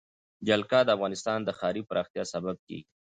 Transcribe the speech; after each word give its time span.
جلګه 0.47 0.79
د 0.85 0.89
افغانستان 0.95 1.39
د 1.43 1.49
ښاري 1.59 1.81
پراختیا 1.89 2.23
سبب 2.33 2.55
کېږي. 2.67 2.89